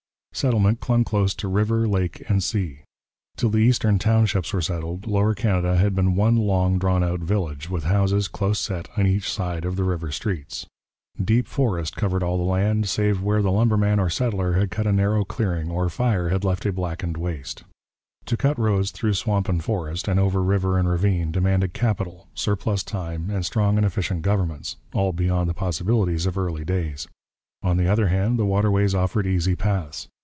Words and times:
Settlement 0.33 0.79
clung 0.79 1.03
close 1.03 1.35
to 1.35 1.47
river, 1.49 1.87
lake, 1.89 2.23
and 2.29 2.41
sea. 2.41 2.79
Till 3.35 3.49
the 3.49 3.59
Eastern 3.59 3.99
Townships 3.99 4.53
were 4.53 4.61
settled, 4.61 5.05
Lower 5.05 5.35
Canada 5.35 5.75
had 5.77 5.93
been 5.93 6.15
one 6.15 6.37
long 6.37 6.79
drawn 6.79 7.03
out 7.03 7.19
village 7.19 7.69
with 7.69 7.83
houses 7.83 8.29
close 8.29 8.57
set 8.57 8.87
on 8.97 9.05
each 9.05 9.29
side 9.29 9.65
of 9.65 9.75
the 9.75 9.83
river 9.83 10.09
streets. 10.09 10.65
Deep 11.23 11.47
forest 11.47 11.97
covered 11.97 12.23
all 12.23 12.37
the 12.37 12.43
land 12.49 12.87
save 12.87 13.21
where 13.21 13.41
the 13.41 13.51
lumberman 13.51 13.99
or 13.99 14.09
settler 14.09 14.53
had 14.53 14.71
cut 14.71 14.87
a 14.87 14.93
narrow 14.93 15.25
clearing 15.25 15.69
or 15.69 15.89
fire 15.89 16.29
had 16.29 16.45
left 16.45 16.65
a 16.65 16.71
blackened 16.71 17.17
waste. 17.17 17.63
To 18.25 18.37
cut 18.37 18.57
roads 18.57 18.89
through 18.91 19.13
swamp 19.15 19.49
and 19.49 19.63
forest 19.63 20.07
and 20.07 20.19
over 20.19 20.41
river 20.41 20.79
and 20.79 20.87
ravine 20.87 21.31
demanded 21.31 21.73
capital, 21.73 22.29
surplus 22.33 22.83
time, 22.83 23.29
and 23.29 23.45
strong 23.45 23.75
and 23.75 23.85
efficient 23.85 24.21
governments, 24.23 24.77
all 24.93 25.11
beyond 25.11 25.49
the 25.49 25.53
possibilities 25.53 26.25
of 26.25 26.37
early 26.37 26.63
days. 26.63 27.07
On 27.61 27.75
the 27.77 27.89
other 27.89 28.07
hand, 28.07 28.39
the 28.39 28.45
waterways 28.45 28.95
offered 28.95 29.27
easy 29.27 29.55
paths. 29.57 30.07